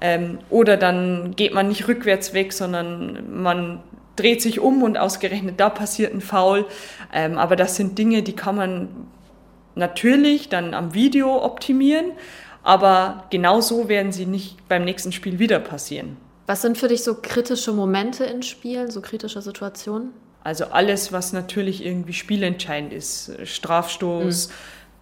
[0.00, 3.80] Ähm, oder dann geht man nicht rückwärts weg, sondern man
[4.16, 6.66] dreht sich um und ausgerechnet da passiert ein Foul.
[7.12, 8.88] Ähm, aber das sind Dinge, die kann man
[9.74, 12.12] natürlich dann am Video optimieren,
[12.62, 16.16] aber genauso werden sie nicht beim nächsten Spiel wieder passieren.
[16.46, 20.10] Was sind für dich so kritische Momente in Spielen, so kritische Situationen?
[20.42, 23.32] Also alles, was natürlich irgendwie spielentscheidend ist.
[23.44, 24.52] Strafstoß, mhm.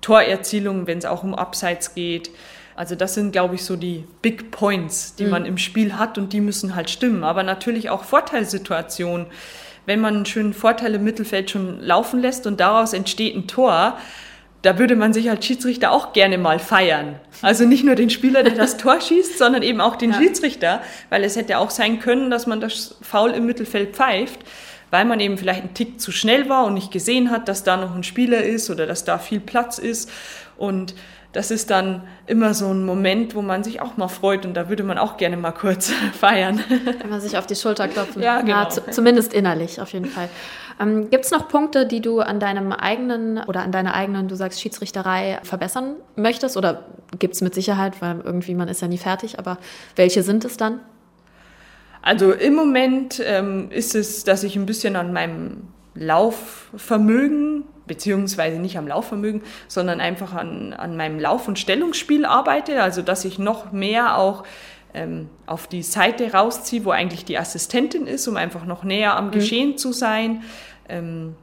[0.01, 2.31] Torerzielung, wenn es auch um Abseits geht.
[2.77, 5.31] Also das sind, glaube ich, so die Big Points, die mhm.
[5.31, 7.25] man im Spiel hat und die müssen halt stimmen.
[7.25, 9.27] Aber natürlich auch Vorteilssituationen.
[9.85, 13.99] Wenn man einen schönen Vorteil im Mittelfeld schon laufen lässt und daraus entsteht ein Tor,
[14.63, 17.17] da würde man sich als Schiedsrichter auch gerne mal feiern.
[17.43, 20.19] Also nicht nur den Spieler, der das Tor schießt, sondern eben auch den ja.
[20.19, 24.41] Schiedsrichter, weil es hätte auch sein können, dass man das Foul im Mittelfeld pfeift
[24.93, 27.79] weil man eben vielleicht einen Tick zu schnell war und nicht gesehen hat, dass da
[27.79, 30.11] noch ein Spieler ist oder dass da viel Platz ist.
[30.59, 30.95] Und
[31.33, 34.69] das ist dann immer so ein Moment, wo man sich auch mal freut und da
[34.69, 36.63] würde man auch gerne mal kurz feiern.
[37.01, 38.23] Wenn man sich auf die Schulter klopfen.
[38.23, 38.65] Ja, genau.
[38.65, 40.29] Ja, zumindest innerlich auf jeden Fall.
[40.81, 44.35] Ähm, Gibt es noch Punkte, die du an deinem eigenen oder an deiner eigenen, du
[44.35, 46.57] sagst Schiedsrichterei, verbessern möchtest?
[46.57, 46.87] Oder
[47.19, 49.59] gibt es mit Sicherheit, weil irgendwie man ist ja nie fertig, aber
[49.97, 50.81] welche sind es dann?
[52.03, 58.77] Also im Moment ähm, ist es, dass ich ein bisschen an meinem Laufvermögen, beziehungsweise nicht
[58.77, 62.83] am Laufvermögen, sondern einfach an, an meinem Lauf- und Stellungsspiel arbeite.
[62.83, 64.45] Also dass ich noch mehr auch
[64.95, 69.27] ähm, auf die Seite rausziehe, wo eigentlich die Assistentin ist, um einfach noch näher am
[69.27, 69.31] mhm.
[69.33, 70.43] Geschehen zu sein.
[70.89, 71.35] Ähm,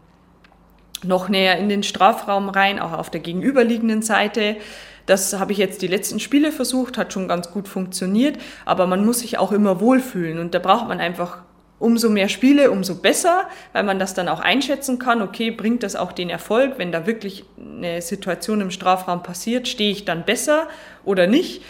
[1.03, 4.57] noch näher in den Strafraum rein, auch auf der gegenüberliegenden Seite.
[5.05, 9.05] Das habe ich jetzt die letzten Spiele versucht, hat schon ganz gut funktioniert, aber man
[9.05, 11.39] muss sich auch immer wohlfühlen und da braucht man einfach
[11.79, 15.95] umso mehr Spiele, umso besser, weil man das dann auch einschätzen kann, okay, bringt das
[15.95, 20.67] auch den Erfolg, wenn da wirklich eine Situation im Strafraum passiert, stehe ich dann besser
[21.05, 21.63] oder nicht.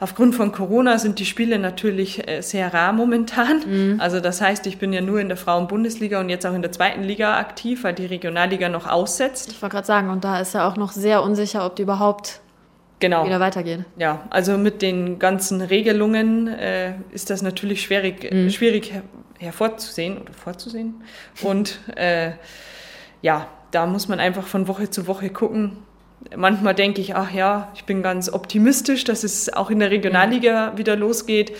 [0.00, 3.62] Aufgrund von Corona sind die Spiele natürlich äh, sehr rar momentan.
[3.66, 4.00] Mhm.
[4.00, 6.72] Also das heißt, ich bin ja nur in der Frauen-Bundesliga und jetzt auch in der
[6.72, 9.50] zweiten Liga aktiv, weil die Regionalliga noch aussetzt.
[9.50, 12.40] Ich wollte gerade sagen, und da ist ja auch noch sehr unsicher, ob die überhaupt
[13.00, 13.26] genau.
[13.26, 13.84] wieder weitergehen.
[13.96, 18.50] Ja, also mit den ganzen Regelungen äh, ist das natürlich schwierig, mhm.
[18.50, 19.02] schwierig her
[19.38, 21.02] hervorzusehen oder vorzusehen.
[21.42, 22.32] Und äh,
[23.22, 25.78] ja, da muss man einfach von Woche zu Woche gucken,
[26.36, 30.76] manchmal denke ich, ach ja, ich bin ganz optimistisch, dass es auch in der Regionalliga
[30.76, 31.56] wieder losgeht.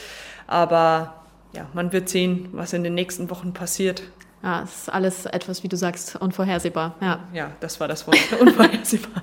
[0.47, 1.15] Aber
[1.53, 4.03] ja, man wird sehen, was in den nächsten Wochen passiert.
[4.43, 6.95] Ja, es ist alles etwas, wie du sagst, unvorhersehbar.
[7.01, 9.23] Ja, ja das war das Wort, unvorhersehbar.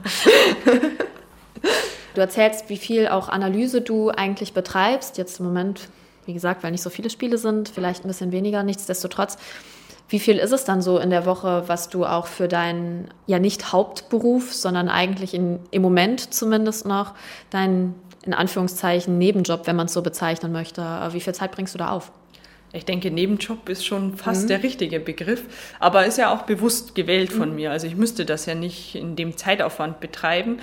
[2.13, 5.17] du erzählst, wie viel auch Analyse du eigentlich betreibst.
[5.17, 5.87] Jetzt im Moment,
[6.25, 8.63] wie gesagt, weil nicht so viele Spiele sind, vielleicht ein bisschen weniger.
[8.63, 9.37] Nichtsdestotrotz
[10.07, 13.39] wie viel ist es dann so in der Woche, was du auch für deinen, ja
[13.39, 17.13] nicht Hauptberuf, sondern eigentlich in, im Moment zumindest noch
[17.49, 21.79] deinen, in Anführungszeichen, Nebenjob, wenn man es so bezeichnen möchte, wie viel Zeit bringst du
[21.79, 22.11] da auf?
[22.71, 24.47] Ich denke, Nebenjob ist schon fast mhm.
[24.49, 25.43] der richtige Begriff,
[25.79, 27.55] aber ist ja auch bewusst gewählt von mhm.
[27.55, 27.71] mir.
[27.71, 30.59] Also ich müsste das ja nicht in dem Zeitaufwand betreiben.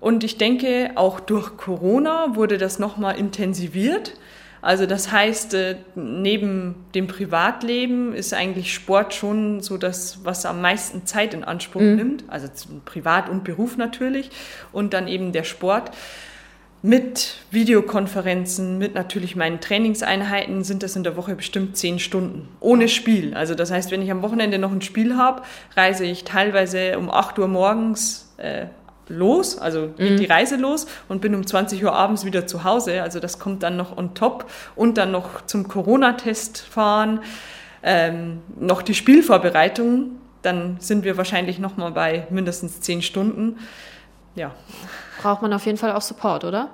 [0.00, 4.14] Und ich denke, auch durch Corona wurde das nochmal intensiviert.
[4.64, 10.62] Also das heißt, äh, neben dem Privatleben ist eigentlich Sport schon so das, was am
[10.62, 11.96] meisten Zeit in Anspruch mhm.
[11.96, 12.24] nimmt.
[12.28, 12.48] Also
[12.86, 14.30] Privat und Beruf natürlich
[14.72, 15.90] und dann eben der Sport.
[16.80, 22.48] Mit Videokonferenzen, mit natürlich meinen Trainingseinheiten sind das in der Woche bestimmt zehn Stunden.
[22.60, 23.34] Ohne Spiel.
[23.34, 25.42] Also das heißt, wenn ich am Wochenende noch ein Spiel habe,
[25.76, 28.66] reise ich teilweise um 8 Uhr morgens äh,
[29.08, 30.16] los, also geht mhm.
[30.16, 33.02] die Reise los und bin um 20 Uhr abends wieder zu Hause.
[33.02, 37.20] Also das kommt dann noch on top und dann noch zum Corona-Test fahren,
[37.82, 40.12] ähm, noch die Spielvorbereitung.
[40.42, 43.58] Dann sind wir wahrscheinlich noch mal bei mindestens zehn Stunden.
[44.34, 44.52] Ja.
[45.22, 46.70] Braucht man auf jeden Fall auch Support, oder?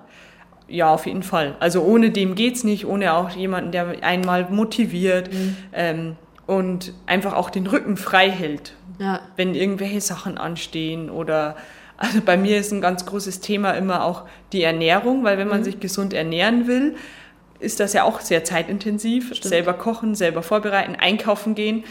[0.66, 1.56] Ja, auf jeden Fall.
[1.58, 5.56] Also ohne dem geht's nicht, ohne auch jemanden, der einmal motiviert mhm.
[5.72, 6.16] ähm,
[6.46, 9.20] und einfach auch den Rücken frei hält, ja.
[9.36, 11.56] wenn irgendwelche Sachen anstehen oder
[12.00, 15.60] also bei mir ist ein ganz großes Thema immer auch die Ernährung, weil wenn man
[15.60, 15.64] mhm.
[15.64, 16.96] sich gesund ernähren will,
[17.60, 19.26] ist das ja auch sehr zeitintensiv.
[19.26, 19.44] Stimmt.
[19.44, 21.84] Selber kochen, selber vorbereiten, einkaufen gehen.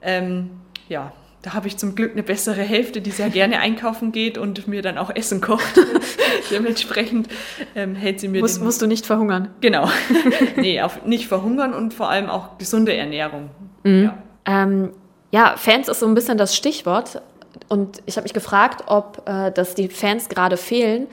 [0.00, 0.50] Ähm,
[0.88, 4.68] ja, da habe ich zum Glück eine bessere Hälfte, die sehr gerne einkaufen geht und
[4.68, 5.80] mir dann auch Essen kocht.
[6.52, 7.28] Dementsprechend
[7.74, 8.40] ähm, hält sie mir.
[8.40, 9.48] Muss, musst du nicht verhungern?
[9.60, 9.90] Genau.
[10.56, 13.50] nee, auf, nicht verhungern und vor allem auch gesunde Ernährung.
[13.82, 14.04] Mhm.
[14.04, 14.18] Ja.
[14.46, 14.90] Ähm,
[15.32, 17.22] ja, Fans ist so ein bisschen das Stichwort.
[17.68, 21.06] Und ich habe mich gefragt, ob äh, das die Fans gerade fehlen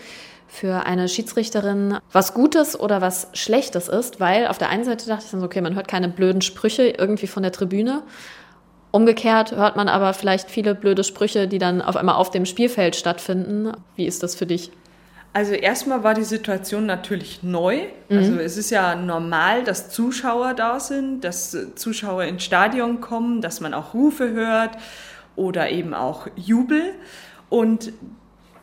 [0.47, 5.25] für eine Schiedsrichterin was Gutes oder was Schlechtes ist, weil auf der einen Seite dachte
[5.25, 8.03] ich dann so, okay, man hört keine blöden Sprüche irgendwie von der Tribüne.
[8.91, 12.95] Umgekehrt hört man aber vielleicht viele blöde Sprüche, die dann auf einmal auf dem Spielfeld
[12.95, 13.73] stattfinden.
[13.97, 14.71] Wie ist das für dich?
[15.33, 17.81] Also erstmal war die Situation natürlich neu.
[18.07, 18.17] Mhm.
[18.17, 23.59] Also es ist ja normal, dass Zuschauer da sind, dass Zuschauer ins Stadion kommen, dass
[23.59, 24.77] man auch Rufe hört
[25.35, 26.93] oder eben auch Jubel.
[27.49, 27.93] Und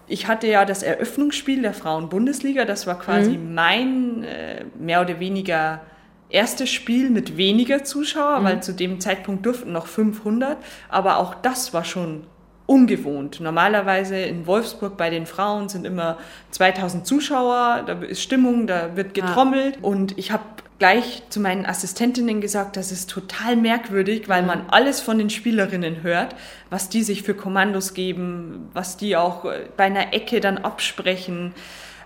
[0.07, 3.55] ich hatte ja das Eröffnungsspiel der Frauen-Bundesliga, das war quasi mhm.
[3.55, 5.81] mein äh, mehr oder weniger
[6.29, 8.45] erstes Spiel mit weniger Zuschauer, mhm.
[8.45, 10.57] weil zu dem Zeitpunkt durften noch 500,
[10.89, 12.25] aber auch das war schon
[12.67, 13.41] ungewohnt.
[13.41, 16.19] Normalerweise in Wolfsburg bei den Frauen sind immer
[16.51, 19.83] 2000 Zuschauer, da ist Stimmung, da wird getrommelt ja.
[19.83, 20.45] und ich habe
[20.83, 26.03] gleich zu meinen Assistentinnen gesagt, das ist total merkwürdig, weil man alles von den Spielerinnen
[26.03, 26.35] hört,
[26.71, 31.55] was die sich für Kommandos geben, was die auch äh, bei einer Ecke dann absprechen,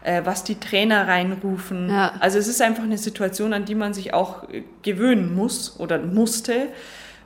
[0.05, 1.89] äh, was die Trainer reinrufen.
[1.89, 2.17] Ja.
[2.21, 5.99] Also es ist einfach eine Situation, an die man sich auch äh, gewöhnen muss oder
[5.99, 6.69] musste.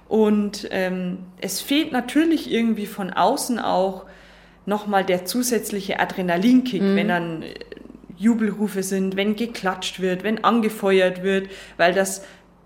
[0.06, 4.04] Und ähm, es fehlt natürlich irgendwie von außen auch
[4.66, 6.94] nochmal der zusätzliche Adrenalinkick, mhm.
[6.94, 7.44] wenn dann
[8.20, 12.22] Jubelrufe sind, wenn geklatscht wird, wenn angefeuert wird, weil das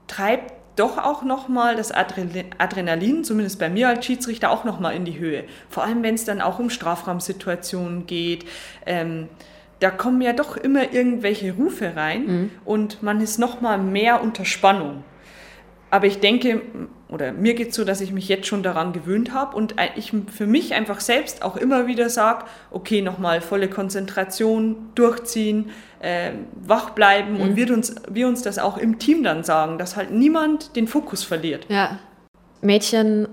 [0.09, 5.17] treibt doch auch nochmal das Adrenalin, zumindest bei mir als Schiedsrichter, auch nochmal in die
[5.21, 5.45] Höhe.
[5.69, 8.45] Vor allem, wenn es dann auch um Strafraumsituationen geht.
[8.85, 9.29] Ähm,
[9.79, 12.51] da kommen ja doch immer irgendwelche Rufe rein mhm.
[12.65, 15.05] und man ist nochmal mehr unter Spannung.
[15.91, 16.63] aber ich denke,
[17.15, 20.13] oder mir geht es so, dass ich mich jetzt schon daran gewöhnt habe und ich
[20.33, 26.33] für mich einfach selbst auch immer wieder sage, okay, nochmal volle Konzentration, durchziehen, äh,
[26.67, 27.41] wach bleiben mhm.
[27.41, 30.89] und wir uns, wir uns das auch im Team dann sagen, dass halt niemand den
[30.89, 31.67] Fokus verliert.
[31.69, 31.99] Ja.
[32.61, 33.29] Mädchen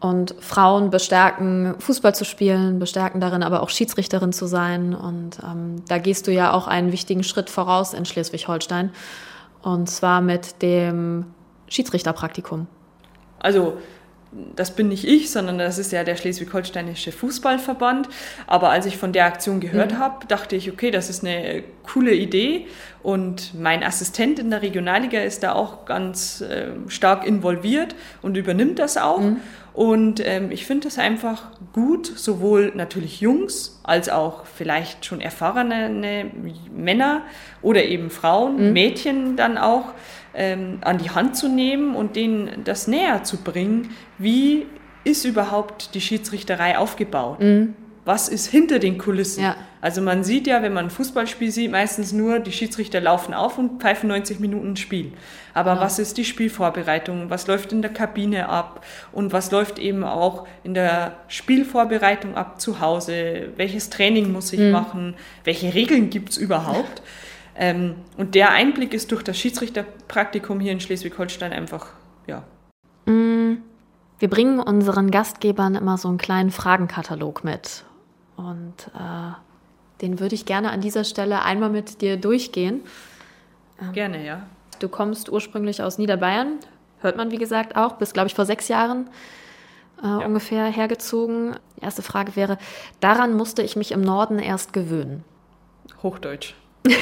[0.00, 4.94] und Frauen bestärken, Fußball zu spielen, bestärken darin aber auch Schiedsrichterin zu sein.
[4.94, 8.90] Und ähm, da gehst du ja auch einen wichtigen Schritt voraus in Schleswig-Holstein.
[9.62, 11.26] Und zwar mit dem
[11.68, 12.66] Schiedsrichterpraktikum.
[13.42, 13.78] Also
[14.56, 18.08] das bin nicht ich, sondern das ist ja der Schleswig-Holsteinische Fußballverband.
[18.46, 19.98] Aber als ich von der Aktion gehört mhm.
[19.98, 22.66] habe, dachte ich, okay, das ist eine coole Idee.
[23.02, 28.78] Und mein Assistent in der Regionalliga ist da auch ganz äh, stark involviert und übernimmt
[28.78, 29.20] das auch.
[29.20, 29.40] Mhm.
[29.74, 35.88] Und ähm, ich finde es einfach gut, sowohl natürlich Jungs als auch vielleicht schon erfahrene
[35.88, 36.30] ne,
[36.70, 37.22] Männer
[37.62, 38.72] oder eben Frauen, mhm.
[38.74, 39.94] Mädchen dann auch
[40.34, 44.66] ähm, an die Hand zu nehmen und denen das näher zu bringen, wie
[45.04, 47.40] ist überhaupt die Schiedsrichterei aufgebaut?
[47.40, 47.74] Mhm.
[48.04, 49.44] Was ist hinter den Kulissen?
[49.44, 49.56] Ja.
[49.82, 53.58] Also man sieht ja, wenn man ein Fußballspiel sieht, meistens nur, die Schiedsrichter laufen auf
[53.58, 55.12] und pfeifen 90 Minuten Spiel.
[55.54, 55.80] Aber ja.
[55.80, 57.30] was ist die Spielvorbereitung?
[57.30, 58.86] Was läuft in der Kabine ab?
[59.10, 63.48] Und was läuft eben auch in der Spielvorbereitung ab zu Hause?
[63.56, 64.70] Welches Training muss ich mhm.
[64.70, 65.14] machen?
[65.42, 67.02] Welche Regeln gibt es überhaupt?
[67.54, 71.88] Ähm, und der Einblick ist durch das Schiedsrichterpraktikum hier in Schleswig-Holstein einfach,
[72.26, 72.44] ja.
[73.04, 73.58] Mm,
[74.18, 77.84] wir bringen unseren Gastgebern immer so einen kleinen Fragenkatalog mit.
[78.36, 79.32] Und äh,
[80.02, 82.82] den würde ich gerne an dieser Stelle einmal mit dir durchgehen.
[83.80, 84.46] Ähm, gerne, ja.
[84.80, 86.58] Du kommst ursprünglich aus Niederbayern,
[87.00, 89.08] hört man wie gesagt auch, bist, glaube ich, vor sechs Jahren
[90.02, 90.18] äh, ja.
[90.18, 91.56] ungefähr hergezogen.
[91.76, 92.58] Die erste Frage wäre,
[93.00, 95.24] daran musste ich mich im Norden erst gewöhnen.
[96.02, 96.54] Hochdeutsch.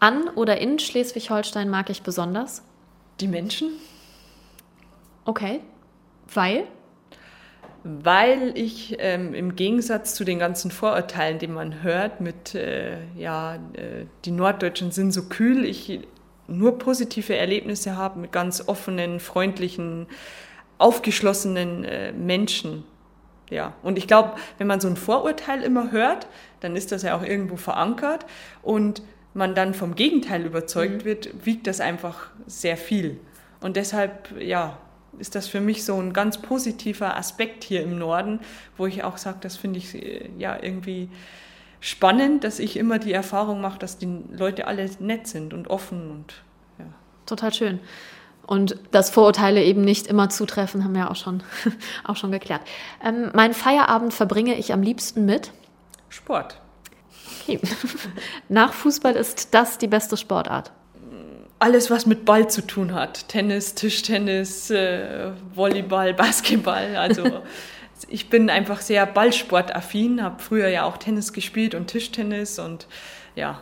[0.00, 2.62] An oder in Schleswig-Holstein mag ich besonders?
[3.20, 3.70] Die Menschen.
[5.24, 5.60] Okay.
[6.32, 6.64] Weil?
[7.86, 13.56] Weil ich ähm, im Gegensatz zu den ganzen Vorurteilen, die man hört, mit, äh, ja,
[13.74, 16.00] äh, die Norddeutschen sind so kühl, ich
[16.46, 20.06] nur positive Erlebnisse habe mit ganz offenen, freundlichen,
[20.78, 22.84] aufgeschlossenen äh, Menschen.
[23.50, 26.26] Ja, und ich glaube, wenn man so ein Vorurteil immer hört,
[26.60, 28.24] dann ist das ja auch irgendwo verankert
[28.62, 29.02] und
[29.34, 31.04] man dann vom Gegenteil überzeugt mhm.
[31.04, 33.20] wird, wiegt das einfach sehr viel.
[33.60, 34.78] Und deshalb, ja,
[35.18, 38.40] ist das für mich so ein ganz positiver Aspekt hier im Norden,
[38.76, 41.08] wo ich auch sage, das finde ich äh, ja irgendwie
[41.80, 46.10] spannend, dass ich immer die Erfahrung mache, dass die Leute alle nett sind und offen
[46.10, 46.34] und
[46.78, 46.86] ja.
[47.26, 47.80] Total schön.
[48.46, 51.42] Und dass Vorurteile eben nicht immer zutreffen, haben wir auch schon,
[52.04, 52.62] auch schon geklärt.
[53.02, 55.52] Ähm, meinen Feierabend verbringe ich am liebsten mit
[56.08, 56.60] Sport.
[57.42, 57.60] Okay.
[58.48, 60.72] Nach Fußball ist das die beste Sportart?
[61.58, 63.28] Alles, was mit Ball zu tun hat.
[63.28, 66.96] Tennis, Tischtennis, äh, Volleyball, Basketball.
[66.96, 67.42] Also
[68.08, 72.86] ich bin einfach sehr ballsportaffin, habe früher ja auch Tennis gespielt und Tischtennis und
[73.34, 73.60] ja,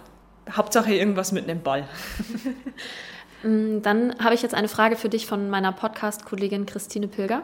[0.50, 1.88] Hauptsache irgendwas mit einem Ball.
[3.44, 7.42] Mm, dann habe ich jetzt eine Frage für dich von meiner Podcast-Kollegin Christine Pilger.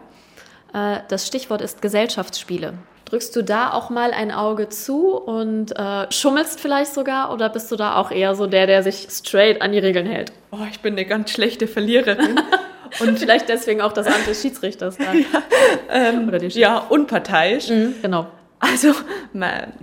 [0.72, 2.74] Äh, das Stichwort ist Gesellschaftsspiele.
[3.08, 7.72] Drückst du da auch mal ein Auge zu und äh, schummelst vielleicht sogar oder bist
[7.72, 10.30] du da auch eher so der, der sich straight an die Regeln hält?
[10.50, 12.38] Oh, ich bin eine ganz schlechte Verliererin.
[13.00, 14.98] und vielleicht deswegen auch das Amt des Schiedsrichters.
[14.98, 15.04] Da.
[15.14, 15.42] Ja,
[15.90, 17.68] ähm, oder ja, unparteiisch.
[17.70, 18.26] Mhm, genau.
[18.60, 18.92] Also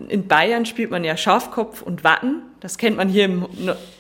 [0.08, 2.44] in Bayern spielt man ja Schafkopf und Watten.
[2.60, 3.46] Das kennt man hier im,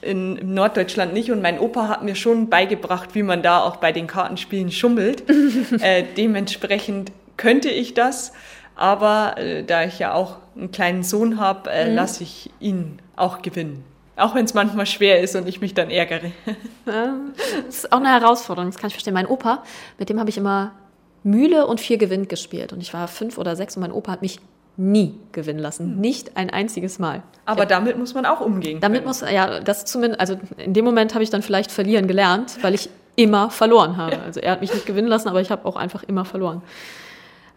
[0.01, 1.31] in, im Norddeutschland nicht.
[1.31, 5.23] Und mein Opa hat mir schon beigebracht, wie man da auch bei den Kartenspielen schummelt.
[5.81, 8.33] äh, dementsprechend könnte ich das.
[8.75, 11.95] Aber äh, da ich ja auch einen kleinen Sohn habe, äh, mhm.
[11.95, 13.83] lasse ich ihn auch gewinnen.
[14.17, 16.31] Auch wenn es manchmal schwer ist und ich mich dann ärgere.
[16.85, 19.13] das ist auch eine Herausforderung, das kann ich verstehen.
[19.13, 19.63] Mein Opa,
[19.97, 20.71] mit dem habe ich immer
[21.23, 22.71] Mühle und vier gewinnt gespielt.
[22.71, 24.39] Und ich war fünf oder sechs und mein Opa hat mich
[24.77, 25.93] nie gewinnen lassen.
[25.93, 26.01] Hm.
[26.01, 27.23] Nicht ein einziges Mal.
[27.45, 27.65] Aber ja.
[27.65, 28.79] damit muss man auch umgehen.
[28.79, 29.07] Damit können.
[29.07, 32.73] muss, ja, das zumindest, also in dem Moment habe ich dann vielleicht verlieren gelernt, weil
[32.73, 34.13] ich immer verloren habe.
[34.13, 34.21] Ja.
[34.23, 36.61] Also er hat mich nicht gewinnen lassen, aber ich habe auch einfach immer verloren.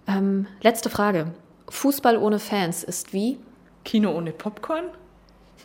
[0.08, 1.32] Ähm, letzte Frage.
[1.68, 3.38] Fußball ohne Fans ist wie?
[3.84, 4.86] Kino ohne Popcorn?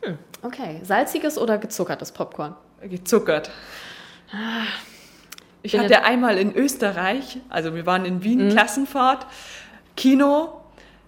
[0.02, 0.82] Hm, okay.
[0.84, 2.56] Salziges oder gezuckertes Popcorn?
[2.82, 3.50] Gezuckert.
[4.32, 4.66] Ah,
[5.62, 8.50] ich hatte einmal in Österreich, also wir waren in Wien, mhm.
[8.50, 9.26] Klassenfahrt,
[9.96, 10.60] Kino,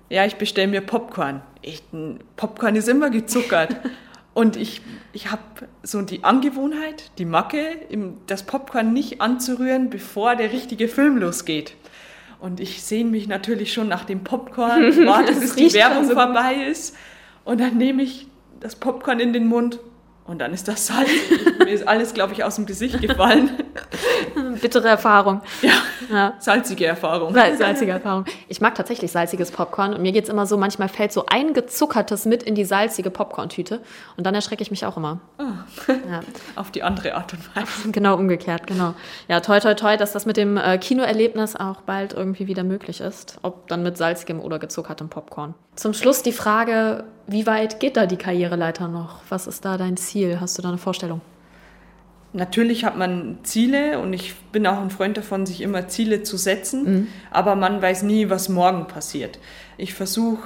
[0.09, 1.41] ja, ich bestelle mir Popcorn.
[1.61, 1.83] Ich,
[2.37, 3.75] Popcorn ist immer gezuckert.
[4.33, 4.81] Und ich,
[5.13, 5.41] ich habe
[5.81, 7.77] so die Angewohnheit, die Macke,
[8.27, 11.73] das Popcorn nicht anzurühren, bevor der richtige Film losgeht.
[12.45, 16.53] Und ich sehne mich natürlich schon nach dem Popcorn, warte, bis die Werbung so vorbei
[16.69, 16.95] ist.
[17.43, 18.27] Und dann nehme ich
[18.59, 19.79] das Popcorn in den Mund
[20.27, 21.09] und dann ist das Salz.
[21.59, 23.51] Mir ist alles, glaube ich, aus dem Gesicht gefallen.
[24.61, 25.41] Bittere Erfahrung.
[25.61, 25.73] Ja,
[26.11, 26.33] ja.
[26.39, 27.33] salzige Erfahrung.
[27.33, 28.25] Salzige Erfahrung.
[28.47, 31.53] Ich mag tatsächlich salziges Popcorn und mir geht es immer so, manchmal fällt so ein
[31.53, 33.81] gezuckertes mit in die salzige Popcorn-Tüte
[34.17, 35.19] und dann erschrecke ich mich auch immer.
[35.37, 35.43] Oh.
[36.09, 36.21] Ja.
[36.55, 37.91] Auf die andere Art und Weise.
[37.91, 38.95] Genau, umgekehrt, genau.
[39.27, 42.99] Ja, toi, toi, toi, dass das mit dem äh, Kinoerlebnis auch bald irgendwie wieder möglich
[42.99, 43.37] ist.
[43.43, 45.53] Ob dann mit salzigem oder gezuckertem Popcorn.
[45.75, 49.21] Zum Schluss die Frage, wie weit geht da die Karriereleiter noch?
[49.29, 50.39] Was ist da dein Ziel?
[50.39, 51.21] Hast du da eine Vorstellung?
[52.33, 56.35] Natürlich hat man Ziele und ich bin auch ein Freund davon, sich immer Ziele zu
[56.35, 57.07] setzen, mhm.
[57.31, 59.39] aber man weiß nie, was morgen passiert.
[59.77, 60.43] Ich versuche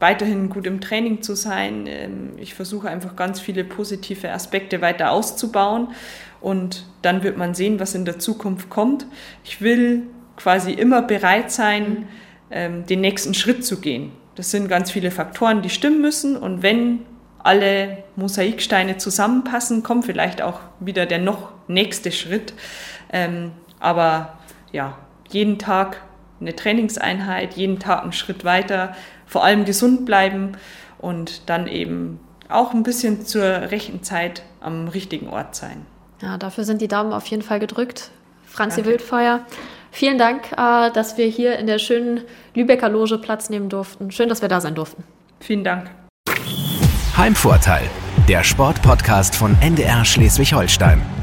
[0.00, 1.86] weiterhin gut im Training zu sein.
[1.86, 5.88] Ähm, ich versuche einfach ganz viele positive Aspekte weiter auszubauen
[6.40, 9.06] und dann wird man sehen, was in der Zukunft kommt.
[9.44, 10.02] Ich will
[10.36, 12.08] quasi immer bereit sein, mhm.
[12.50, 14.10] Ähm, den nächsten Schritt zu gehen.
[14.38, 17.00] Das sind ganz viele Faktoren, die stimmen müssen und wenn
[17.40, 22.54] alle Mosaiksteine zusammenpassen, kommt vielleicht auch wieder der noch nächste Schritt.
[23.12, 24.38] Ähm, aber
[24.70, 24.96] ja,
[25.28, 26.02] jeden Tag
[26.40, 28.94] eine Trainingseinheit, jeden Tag einen Schritt weiter,
[29.26, 30.52] vor allem gesund bleiben
[30.98, 35.84] und dann eben auch ein bisschen zur rechten Zeit am richtigen Ort sein.
[36.22, 38.12] Ja, dafür sind die Daumen auf jeden Fall gedrückt.
[38.46, 38.90] Franzi Danke.
[38.90, 39.40] Wildfeuer,
[39.98, 42.22] vielen Dank, äh, dass wir hier in der schönen
[42.54, 44.10] Lübecker Loge Platz nehmen durften.
[44.10, 45.04] Schön, dass wir da sein durften.
[45.40, 45.90] Vielen Dank.
[47.16, 47.82] Heimvorteil,
[48.28, 51.17] der Sportpodcast von NDR Schleswig-Holstein.